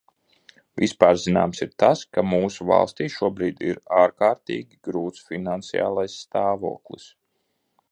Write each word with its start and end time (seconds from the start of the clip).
Vispārzināms 0.83 1.61
ir 1.65 1.69
tas, 1.83 2.01
ka 2.17 2.23
mūsu 2.29 2.65
valstī 2.71 3.09
šobrīd 3.17 3.63
ir 3.69 3.79
ārkārtīgi 4.05 4.81
grūts 4.89 5.29
finansiālais 5.31 6.19
stāvoklis. 6.25 7.09